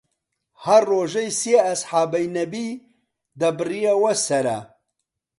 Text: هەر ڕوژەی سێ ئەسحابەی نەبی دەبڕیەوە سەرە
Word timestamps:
هەر 0.63 0.81
ڕوژەی 0.91 1.29
سێ 1.39 1.57
ئەسحابەی 1.67 2.27
نەبی 2.37 2.69
دەبڕیەوە 3.39 4.11
سەرە 4.25 4.59